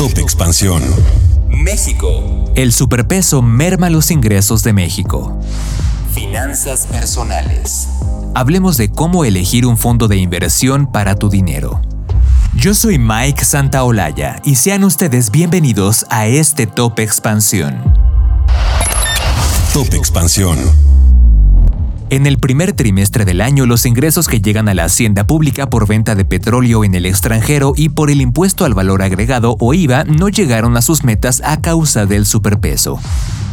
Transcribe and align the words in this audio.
Top 0.00 0.16
Expansión. 0.16 0.82
México. 1.50 2.50
El 2.54 2.72
superpeso 2.72 3.42
merma 3.42 3.90
los 3.90 4.10
ingresos 4.10 4.62
de 4.62 4.72
México. 4.72 5.38
Finanzas 6.14 6.86
personales. 6.86 7.86
Hablemos 8.34 8.78
de 8.78 8.90
cómo 8.90 9.26
elegir 9.26 9.66
un 9.66 9.76
fondo 9.76 10.08
de 10.08 10.16
inversión 10.16 10.90
para 10.90 11.16
tu 11.16 11.28
dinero. 11.28 11.82
Yo 12.54 12.72
soy 12.72 12.98
Mike 12.98 13.44
Santaolalla 13.44 14.40
y 14.42 14.54
sean 14.54 14.84
ustedes 14.84 15.30
bienvenidos 15.30 16.06
a 16.08 16.26
este 16.26 16.66
Top 16.66 16.98
Expansión. 16.98 17.78
Top 19.74 19.92
Expansión. 19.92 20.56
En 22.10 22.26
el 22.26 22.38
primer 22.38 22.72
trimestre 22.72 23.24
del 23.24 23.40
año, 23.40 23.66
los 23.66 23.86
ingresos 23.86 24.26
que 24.26 24.40
llegan 24.40 24.68
a 24.68 24.74
la 24.74 24.82
hacienda 24.82 25.28
pública 25.28 25.70
por 25.70 25.86
venta 25.86 26.16
de 26.16 26.24
petróleo 26.24 26.82
en 26.82 26.96
el 26.96 27.06
extranjero 27.06 27.72
y 27.76 27.90
por 27.90 28.10
el 28.10 28.20
impuesto 28.20 28.64
al 28.64 28.74
valor 28.74 29.02
agregado 29.02 29.56
o 29.60 29.74
IVA 29.74 30.02
no 30.02 30.28
llegaron 30.28 30.76
a 30.76 30.82
sus 30.82 31.04
metas 31.04 31.40
a 31.44 31.60
causa 31.60 32.06
del 32.06 32.26
superpeso. 32.26 32.98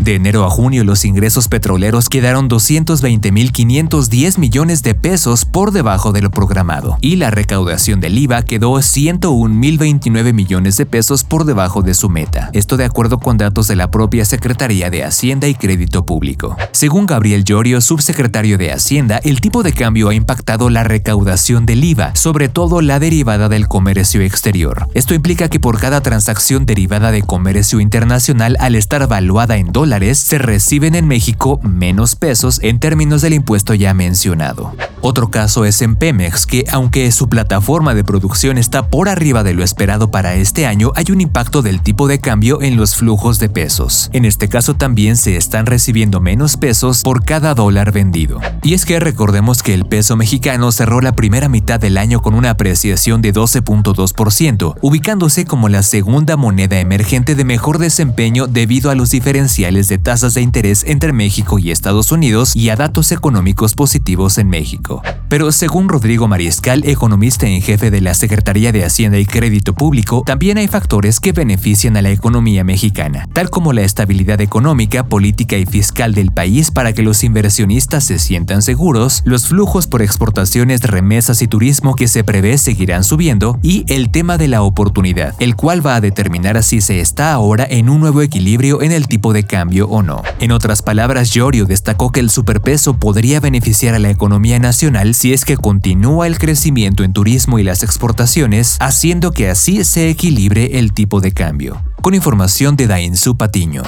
De 0.00 0.14
enero 0.14 0.46
a 0.46 0.50
junio 0.50 0.82
los 0.82 1.04
ingresos 1.04 1.48
petroleros 1.48 2.08
quedaron 2.08 2.48
220.510 2.48 4.38
millones 4.38 4.82
de 4.82 4.94
pesos 4.94 5.44
por 5.44 5.72
debajo 5.72 6.12
de 6.12 6.22
lo 6.22 6.30
programado 6.30 6.96
y 7.02 7.16
la 7.16 7.30
recaudación 7.30 8.00
del 8.00 8.16
IVA 8.16 8.42
quedó 8.42 8.72
101.029 8.72 10.32
millones 10.32 10.78
de 10.78 10.86
pesos 10.86 11.22
por 11.22 11.44
debajo 11.44 11.82
de 11.82 11.92
su 11.92 12.08
meta. 12.08 12.48
Esto 12.54 12.78
de 12.78 12.86
acuerdo 12.86 13.18
con 13.18 13.36
datos 13.36 13.68
de 13.68 13.76
la 13.76 13.90
propia 13.90 14.24
Secretaría 14.24 14.88
de 14.88 15.04
Hacienda 15.04 15.48
y 15.48 15.54
Crédito 15.54 16.06
Público. 16.06 16.56
Según 16.72 17.04
Gabriel 17.04 17.44
Llorio, 17.44 17.82
subsecretario 17.82 18.56
de 18.56 18.72
Hacienda, 18.72 19.20
el 19.22 19.42
tipo 19.42 19.62
de 19.62 19.74
cambio 19.74 20.08
ha 20.08 20.14
impactado 20.14 20.70
la 20.70 20.82
recaudación 20.82 21.66
del 21.66 21.84
IVA, 21.84 22.16
sobre 22.16 22.48
todo 22.48 22.80
la 22.80 23.00
derivada 23.00 23.50
del 23.50 23.68
comercio 23.68 24.22
exterior. 24.22 24.88
Esto 24.94 25.12
implica 25.12 25.50
que 25.50 25.60
por 25.60 25.78
cada 25.78 26.00
transacción 26.00 26.64
derivada 26.64 27.10
de 27.10 27.20
comercio 27.20 27.80
internacional 27.80 28.56
al 28.60 28.76
estar 28.76 29.06
valuada 29.06 29.58
en 29.58 29.70
dólares, 29.72 29.89
se 29.90 30.38
reciben 30.38 30.94
en 30.94 31.08
México 31.08 31.58
menos 31.64 32.14
pesos 32.14 32.60
en 32.62 32.78
términos 32.78 33.22
del 33.22 33.32
impuesto 33.32 33.74
ya 33.74 33.92
mencionado. 33.92 34.72
Otro 35.00 35.30
caso 35.30 35.64
es 35.64 35.82
en 35.82 35.96
Pemex, 35.96 36.46
que 36.46 36.64
aunque 36.70 37.10
su 37.10 37.28
plataforma 37.28 37.94
de 37.94 38.04
producción 38.04 38.56
está 38.56 38.86
por 38.86 39.08
arriba 39.08 39.42
de 39.42 39.52
lo 39.52 39.64
esperado 39.64 40.10
para 40.10 40.34
este 40.34 40.66
año, 40.66 40.92
hay 40.94 41.06
un 41.10 41.20
impacto 41.20 41.62
del 41.62 41.80
tipo 41.80 42.06
de 42.06 42.20
cambio 42.20 42.62
en 42.62 42.76
los 42.76 42.94
flujos 42.94 43.38
de 43.40 43.48
pesos. 43.48 44.10
En 44.12 44.24
este 44.24 44.48
caso 44.48 44.74
también 44.74 45.16
se 45.16 45.36
están 45.36 45.66
recibiendo 45.66 46.20
menos 46.20 46.56
pesos 46.56 47.02
por 47.02 47.24
cada 47.24 47.54
dólar 47.54 47.90
vendido. 47.90 48.40
Y 48.62 48.74
es 48.74 48.84
que 48.84 49.00
recordemos 49.00 49.62
que 49.62 49.74
el 49.74 49.86
peso 49.86 50.16
mexicano 50.16 50.70
cerró 50.70 51.00
la 51.00 51.12
primera 51.12 51.48
mitad 51.48 51.80
del 51.80 51.98
año 51.98 52.22
con 52.22 52.34
una 52.34 52.50
apreciación 52.50 53.22
de 53.22 53.34
12.2%, 53.34 54.76
ubicándose 54.82 55.46
como 55.46 55.68
la 55.68 55.82
segunda 55.82 56.36
moneda 56.36 56.78
emergente 56.78 57.34
de 57.34 57.44
mejor 57.44 57.78
desempeño 57.78 58.46
debido 58.46 58.90
a 58.90 58.94
los 58.94 59.10
diferenciales 59.10 59.69
de 59.70 59.98
tasas 59.98 60.34
de 60.34 60.42
interés 60.42 60.84
entre 60.84 61.12
México 61.12 61.60
y 61.60 61.70
Estados 61.70 62.10
Unidos 62.10 62.56
y 62.56 62.70
a 62.70 62.76
datos 62.76 63.12
económicos 63.12 63.74
positivos 63.74 64.36
en 64.38 64.48
México. 64.48 65.00
Pero 65.28 65.52
según 65.52 65.88
Rodrigo 65.88 66.26
Mariscal, 66.26 66.82
economista 66.84 67.46
en 67.46 67.62
jefe 67.62 67.92
de 67.92 68.00
la 68.00 68.14
Secretaría 68.14 68.72
de 68.72 68.84
Hacienda 68.84 69.18
y 69.18 69.26
Crédito 69.26 69.72
Público, 69.72 70.24
también 70.26 70.58
hay 70.58 70.66
factores 70.66 71.20
que 71.20 71.30
benefician 71.30 71.96
a 71.96 72.02
la 72.02 72.10
economía 72.10 72.64
mexicana, 72.64 73.28
tal 73.32 73.48
como 73.48 73.72
la 73.72 73.82
estabilidad 73.82 74.40
económica, 74.40 75.06
política 75.06 75.56
y 75.56 75.66
fiscal 75.66 76.14
del 76.14 76.32
país 76.32 76.72
para 76.72 76.92
que 76.92 77.04
los 77.04 77.22
inversionistas 77.22 78.02
se 78.02 78.18
sientan 78.18 78.62
seguros, 78.62 79.22
los 79.24 79.46
flujos 79.46 79.86
por 79.86 80.02
exportaciones, 80.02 80.82
remesas 80.82 81.42
y 81.42 81.46
turismo 81.46 81.94
que 81.94 82.08
se 82.08 82.24
prevé 82.24 82.58
seguirán 82.58 83.04
subiendo, 83.04 83.60
y 83.62 83.84
el 83.86 84.10
tema 84.10 84.36
de 84.36 84.48
la 84.48 84.62
oportunidad, 84.62 85.36
el 85.38 85.54
cual 85.54 85.86
va 85.86 85.94
a 85.94 86.00
determinar 86.00 86.60
si 86.64 86.80
se 86.80 86.98
está 86.98 87.32
ahora 87.32 87.64
en 87.70 87.88
un 87.88 88.00
nuevo 88.00 88.20
equilibrio 88.20 88.82
en 88.82 88.90
el 88.90 89.06
tipo 89.06 89.32
de 89.32 89.44
cambio 89.44 89.59
o 89.62 90.02
no. 90.02 90.22
En 90.38 90.52
otras 90.52 90.82
palabras, 90.82 91.30
Giorgio 91.30 91.66
destacó 91.66 92.12
que 92.12 92.20
el 92.20 92.30
superpeso 92.30 92.94
podría 92.94 93.40
beneficiar 93.40 93.94
a 93.94 93.98
la 93.98 94.10
economía 94.10 94.58
nacional 94.58 95.14
si 95.14 95.32
es 95.32 95.44
que 95.44 95.56
continúa 95.56 96.26
el 96.26 96.38
crecimiento 96.38 97.04
en 97.04 97.12
turismo 97.12 97.58
y 97.58 97.62
las 97.62 97.82
exportaciones, 97.82 98.76
haciendo 98.80 99.32
que 99.32 99.50
así 99.50 99.84
se 99.84 100.08
equilibre 100.08 100.78
el 100.78 100.92
tipo 100.92 101.20
de 101.20 101.32
cambio. 101.32 101.82
Con 102.02 102.14
información 102.14 102.76
de 102.76 102.86
Dainzu 102.86 103.36
Patiño. 103.36 103.82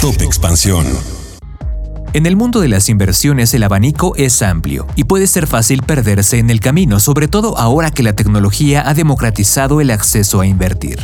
Top 0.00 0.20
Expansión. 0.20 0.86
En 2.14 2.26
el 2.26 2.36
mundo 2.36 2.60
de 2.60 2.68
las 2.68 2.90
inversiones 2.90 3.54
el 3.54 3.62
abanico 3.62 4.14
es 4.16 4.42
amplio 4.42 4.86
y 4.96 5.04
puede 5.04 5.26
ser 5.26 5.46
fácil 5.46 5.82
perderse 5.82 6.38
en 6.38 6.50
el 6.50 6.60
camino, 6.60 7.00
sobre 7.00 7.26
todo 7.26 7.56
ahora 7.56 7.90
que 7.90 8.02
la 8.02 8.12
tecnología 8.12 8.86
ha 8.86 8.92
democratizado 8.92 9.80
el 9.80 9.90
acceso 9.90 10.40
a 10.42 10.46
invertir. 10.46 11.00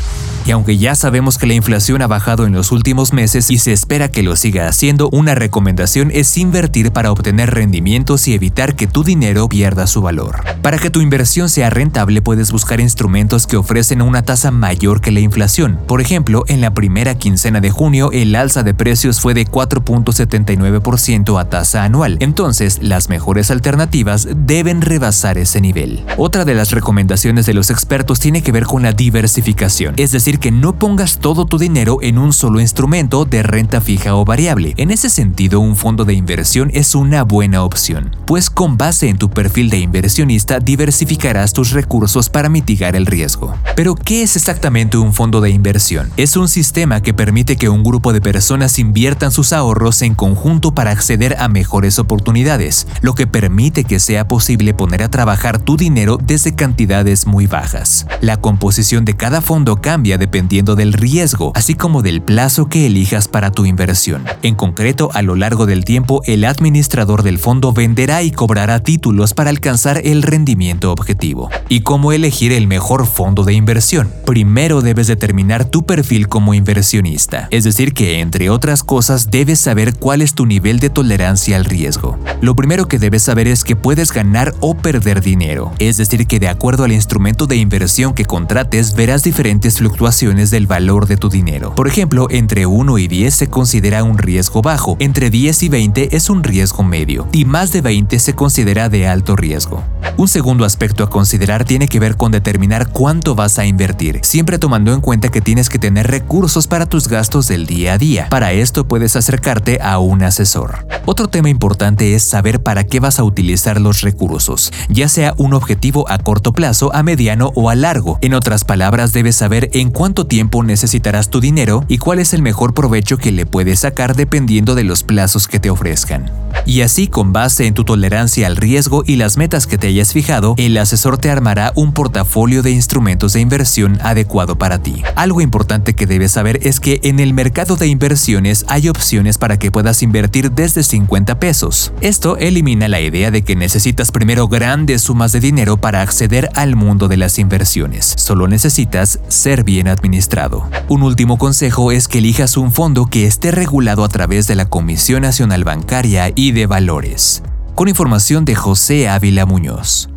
Y 0.48 0.50
aunque 0.50 0.78
ya 0.78 0.94
sabemos 0.94 1.36
que 1.36 1.46
la 1.46 1.52
inflación 1.52 2.00
ha 2.00 2.06
bajado 2.06 2.46
en 2.46 2.54
los 2.54 2.72
últimos 2.72 3.12
meses 3.12 3.50
y 3.50 3.58
se 3.58 3.74
espera 3.74 4.08
que 4.08 4.22
lo 4.22 4.34
siga 4.34 4.66
haciendo, 4.66 5.10
una 5.12 5.34
recomendación 5.34 6.10
es 6.10 6.34
invertir 6.38 6.90
para 6.90 7.12
obtener 7.12 7.52
rendimientos 7.52 8.26
y 8.28 8.32
evitar 8.32 8.74
que 8.74 8.86
tu 8.86 9.04
dinero 9.04 9.46
pierda 9.50 9.86
su 9.86 10.00
valor. 10.00 10.42
Para 10.62 10.78
que 10.78 10.88
tu 10.88 11.02
inversión 11.02 11.50
sea 11.50 11.68
rentable 11.68 12.22
puedes 12.22 12.50
buscar 12.50 12.80
instrumentos 12.80 13.46
que 13.46 13.58
ofrecen 13.58 14.00
una 14.00 14.22
tasa 14.22 14.50
mayor 14.50 15.02
que 15.02 15.10
la 15.10 15.20
inflación. 15.20 15.80
Por 15.86 16.00
ejemplo, 16.00 16.44
en 16.48 16.62
la 16.62 16.72
primera 16.72 17.14
quincena 17.16 17.60
de 17.60 17.70
junio 17.70 18.08
el 18.10 18.34
alza 18.34 18.62
de 18.62 18.72
precios 18.72 19.20
fue 19.20 19.34
de 19.34 19.46
4.79% 19.46 21.38
a 21.38 21.44
tasa 21.50 21.84
anual. 21.84 22.16
Entonces, 22.20 22.78
las 22.80 23.10
mejores 23.10 23.50
alternativas 23.50 24.26
deben 24.34 24.80
rebasar 24.80 25.36
ese 25.36 25.60
nivel. 25.60 26.06
Otra 26.16 26.46
de 26.46 26.54
las 26.54 26.70
recomendaciones 26.70 27.44
de 27.44 27.52
los 27.52 27.68
expertos 27.68 28.18
tiene 28.18 28.42
que 28.42 28.52
ver 28.52 28.64
con 28.64 28.82
la 28.82 28.92
diversificación, 28.92 29.92
es 29.98 30.10
decir, 30.10 30.37
que 30.38 30.50
no 30.50 30.78
pongas 30.78 31.18
todo 31.18 31.44
tu 31.44 31.58
dinero 31.58 31.98
en 32.02 32.18
un 32.18 32.32
solo 32.32 32.60
instrumento 32.60 33.24
de 33.24 33.42
renta 33.42 33.80
fija 33.80 34.14
o 34.14 34.24
variable. 34.24 34.74
En 34.76 34.90
ese 34.90 35.10
sentido, 35.10 35.60
un 35.60 35.76
fondo 35.76 36.04
de 36.04 36.14
inversión 36.14 36.70
es 36.74 36.94
una 36.94 37.22
buena 37.24 37.62
opción, 37.62 38.16
pues 38.26 38.50
con 38.50 38.76
base 38.76 39.08
en 39.08 39.18
tu 39.18 39.30
perfil 39.30 39.70
de 39.70 39.78
inversionista 39.78 40.60
diversificarás 40.60 41.52
tus 41.52 41.70
recursos 41.70 42.28
para 42.28 42.48
mitigar 42.48 42.96
el 42.96 43.06
riesgo. 43.06 43.54
Pero, 43.76 43.94
¿qué 43.94 44.22
es 44.22 44.36
exactamente 44.36 44.96
un 44.96 45.12
fondo 45.14 45.40
de 45.40 45.50
inversión? 45.50 46.10
Es 46.16 46.36
un 46.36 46.48
sistema 46.48 47.00
que 47.00 47.14
permite 47.14 47.56
que 47.56 47.68
un 47.68 47.82
grupo 47.82 48.12
de 48.12 48.20
personas 48.20 48.78
inviertan 48.78 49.32
sus 49.32 49.52
ahorros 49.52 50.02
en 50.02 50.14
conjunto 50.14 50.72
para 50.72 50.90
acceder 50.90 51.36
a 51.38 51.48
mejores 51.48 51.98
oportunidades, 51.98 52.86
lo 53.00 53.14
que 53.14 53.26
permite 53.26 53.84
que 53.84 54.00
sea 54.00 54.28
posible 54.28 54.74
poner 54.74 55.02
a 55.02 55.10
trabajar 55.10 55.58
tu 55.58 55.76
dinero 55.76 56.18
desde 56.22 56.54
cantidades 56.54 57.26
muy 57.26 57.46
bajas. 57.46 58.06
La 58.20 58.36
composición 58.36 59.04
de 59.04 59.16
cada 59.16 59.40
fondo 59.40 59.80
cambia 59.80 60.17
dependiendo 60.18 60.76
del 60.76 60.92
riesgo, 60.92 61.52
así 61.54 61.74
como 61.74 62.02
del 62.02 62.20
plazo 62.20 62.66
que 62.66 62.86
elijas 62.86 63.28
para 63.28 63.50
tu 63.50 63.64
inversión. 63.64 64.24
En 64.42 64.54
concreto, 64.54 65.10
a 65.14 65.22
lo 65.22 65.36
largo 65.36 65.66
del 65.66 65.84
tiempo, 65.84 66.22
el 66.26 66.44
administrador 66.44 67.22
del 67.22 67.38
fondo 67.38 67.72
venderá 67.72 68.22
y 68.22 68.30
cobrará 68.30 68.80
títulos 68.80 69.34
para 69.34 69.50
alcanzar 69.50 70.00
el 70.04 70.22
rendimiento 70.22 70.92
objetivo. 70.92 71.50
¿Y 71.68 71.80
cómo 71.80 72.12
elegir 72.12 72.52
el 72.52 72.66
mejor 72.66 73.06
fondo 73.06 73.44
de 73.44 73.54
inversión? 73.54 74.10
Primero 74.26 74.82
debes 74.82 75.06
determinar 75.06 75.64
tu 75.64 75.86
perfil 75.86 76.28
como 76.28 76.54
inversionista, 76.54 77.48
es 77.50 77.64
decir 77.64 77.94
que, 77.94 78.20
entre 78.20 78.50
otras 78.50 78.82
cosas, 78.82 79.30
debes 79.30 79.60
saber 79.60 79.94
cuál 79.94 80.22
es 80.22 80.34
tu 80.34 80.46
nivel 80.46 80.80
de 80.80 80.90
tolerancia 80.90 81.56
al 81.56 81.64
riesgo. 81.64 82.18
Lo 82.40 82.56
primero 82.56 82.88
que 82.88 82.98
debes 82.98 83.22
saber 83.22 83.46
es 83.46 83.64
que 83.64 83.76
puedes 83.76 84.12
ganar 84.12 84.54
o 84.60 84.74
perder 84.74 85.20
dinero, 85.20 85.72
es 85.78 85.96
decir 85.96 86.26
que 86.26 86.40
de 86.40 86.48
acuerdo 86.48 86.84
al 86.84 86.92
instrumento 86.92 87.46
de 87.46 87.56
inversión 87.56 88.14
que 88.14 88.24
contrates 88.24 88.94
verás 88.94 89.22
diferentes 89.22 89.78
fluctuaciones 89.78 90.07
del 90.08 90.66
valor 90.66 91.06
de 91.06 91.18
tu 91.18 91.28
dinero. 91.28 91.74
Por 91.74 91.86
ejemplo, 91.86 92.28
entre 92.30 92.64
1 92.64 92.96
y 92.98 93.08
10 93.08 93.34
se 93.34 93.48
considera 93.48 94.02
un 94.04 94.16
riesgo 94.16 94.62
bajo, 94.62 94.96
entre 95.00 95.28
10 95.28 95.64
y 95.64 95.68
20 95.68 96.16
es 96.16 96.30
un 96.30 96.42
riesgo 96.42 96.82
medio, 96.82 97.28
y 97.30 97.44
más 97.44 97.72
de 97.72 97.82
20 97.82 98.18
se 98.18 98.34
considera 98.34 98.88
de 98.88 99.06
alto 99.06 99.36
riesgo. 99.36 99.84
Un 100.18 100.26
segundo 100.26 100.64
aspecto 100.64 101.04
a 101.04 101.10
considerar 101.10 101.64
tiene 101.64 101.86
que 101.86 102.00
ver 102.00 102.16
con 102.16 102.32
determinar 102.32 102.88
cuánto 102.88 103.36
vas 103.36 103.60
a 103.60 103.66
invertir, 103.66 104.18
siempre 104.24 104.58
tomando 104.58 104.92
en 104.92 105.00
cuenta 105.00 105.28
que 105.28 105.40
tienes 105.40 105.68
que 105.68 105.78
tener 105.78 106.08
recursos 106.08 106.66
para 106.66 106.86
tus 106.86 107.06
gastos 107.06 107.46
del 107.46 107.66
día 107.66 107.92
a 107.92 107.98
día. 107.98 108.26
Para 108.28 108.50
esto 108.50 108.88
puedes 108.88 109.14
acercarte 109.14 109.78
a 109.80 110.00
un 110.00 110.24
asesor. 110.24 110.88
Otro 111.04 111.28
tema 111.28 111.50
importante 111.50 112.16
es 112.16 112.24
saber 112.24 112.60
para 112.60 112.82
qué 112.82 112.98
vas 112.98 113.20
a 113.20 113.22
utilizar 113.22 113.80
los 113.80 114.00
recursos, 114.00 114.72
ya 114.88 115.08
sea 115.08 115.34
un 115.36 115.54
objetivo 115.54 116.10
a 116.10 116.18
corto 116.18 116.52
plazo, 116.52 116.92
a 116.92 117.04
mediano 117.04 117.52
o 117.54 117.70
a 117.70 117.76
largo. 117.76 118.18
En 118.20 118.34
otras 118.34 118.64
palabras, 118.64 119.12
debes 119.12 119.36
saber 119.36 119.70
en 119.72 119.92
cuánto 119.92 120.26
tiempo 120.26 120.64
necesitarás 120.64 121.30
tu 121.30 121.38
dinero 121.38 121.84
y 121.86 121.98
cuál 121.98 122.18
es 122.18 122.34
el 122.34 122.42
mejor 122.42 122.74
provecho 122.74 123.18
que 123.18 123.30
le 123.30 123.46
puedes 123.46 123.78
sacar 123.78 124.16
dependiendo 124.16 124.74
de 124.74 124.82
los 124.82 125.04
plazos 125.04 125.46
que 125.46 125.60
te 125.60 125.70
ofrezcan. 125.70 126.28
Y 126.68 126.82
así, 126.82 127.08
con 127.08 127.32
base 127.32 127.66
en 127.66 127.72
tu 127.72 127.82
tolerancia 127.84 128.46
al 128.46 128.54
riesgo 128.54 129.02
y 129.06 129.16
las 129.16 129.38
metas 129.38 129.66
que 129.66 129.78
te 129.78 129.86
hayas 129.86 130.12
fijado, 130.12 130.54
el 130.58 130.76
asesor 130.76 131.16
te 131.16 131.30
armará 131.30 131.72
un 131.76 131.94
portafolio 131.94 132.62
de 132.62 132.72
instrumentos 132.72 133.32
de 133.32 133.40
inversión 133.40 133.98
adecuado 134.02 134.58
para 134.58 134.82
ti. 134.82 135.02
Algo 135.16 135.40
importante 135.40 135.94
que 135.94 136.06
debes 136.06 136.32
saber 136.32 136.60
es 136.64 136.78
que 136.78 137.00
en 137.04 137.20
el 137.20 137.32
mercado 137.32 137.76
de 137.76 137.86
inversiones 137.86 138.66
hay 138.68 138.90
opciones 138.90 139.38
para 139.38 139.58
que 139.58 139.72
puedas 139.72 140.02
invertir 140.02 140.52
desde 140.52 140.82
50 140.82 141.40
pesos. 141.40 141.90
Esto 142.02 142.36
elimina 142.36 142.86
la 142.86 143.00
idea 143.00 143.30
de 143.30 143.40
que 143.40 143.56
necesitas 143.56 144.12
primero 144.12 144.46
grandes 144.46 145.00
sumas 145.00 145.32
de 145.32 145.40
dinero 145.40 145.78
para 145.78 146.02
acceder 146.02 146.50
al 146.54 146.76
mundo 146.76 147.08
de 147.08 147.16
las 147.16 147.38
inversiones. 147.38 148.12
Solo 148.18 148.46
necesitas 148.46 149.20
ser 149.28 149.64
bien 149.64 149.88
administrado. 149.88 150.68
Un 150.88 151.02
último 151.02 151.38
consejo 151.38 151.92
es 151.92 152.08
que 152.08 152.18
elijas 152.18 152.58
un 152.58 152.72
fondo 152.72 153.06
que 153.06 153.24
esté 153.24 153.52
regulado 153.52 154.04
a 154.04 154.08
través 154.10 154.46
de 154.46 154.54
la 154.54 154.66
Comisión 154.66 155.22
Nacional 155.22 155.64
Bancaria 155.64 156.30
y 156.34 156.57
de 156.58 156.66
Valores. 156.66 157.40
Con 157.76 157.86
información 157.86 158.44
de 158.44 158.56
José 158.56 159.08
Ávila 159.08 159.46
Muñoz. 159.46 160.08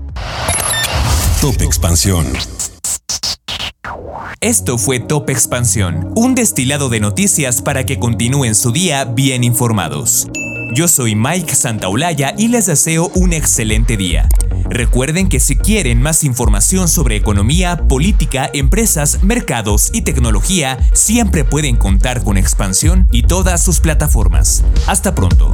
Top 1.40 1.62
Expansión. 1.62 2.26
Esto 4.40 4.80
fue 4.80 5.00
Top 5.00 5.30
Expansión, 5.30 6.12
un 6.16 6.34
destilado 6.34 6.90
de 6.90 7.00
noticias 7.00 7.62
para 7.62 7.86
que 7.86 8.00
continúen 8.00 8.56
su 8.56 8.72
día 8.72 9.06
bien 9.06 9.44
informados. 9.44 10.30
Yo 10.74 10.88
soy 10.88 11.14
Mike 11.14 11.54
Santaolalla 11.54 12.34
y 12.36 12.48
les 12.48 12.66
deseo 12.66 13.12
un 13.14 13.34
excelente 13.34 13.96
día. 13.96 14.28
Recuerden 14.68 15.30
que 15.30 15.40
si 15.40 15.58
quieren 15.58 16.02
más 16.02 16.24
información 16.24 16.88
sobre 16.88 17.18
economía, 17.18 17.86
política, 17.88 18.50
empresas, 18.52 19.22
mercados 19.22 19.92
y 19.94 20.02
tecnología, 20.02 20.80
siempre 20.94 21.44
pueden 21.44 21.76
contar 21.76 22.24
con 22.24 22.38
Expansión 22.38 23.08
y 23.12 23.24
todas 23.24 23.64
sus 23.64 23.80
plataformas. 23.80 24.64
Hasta 24.88 25.14
pronto. 25.14 25.54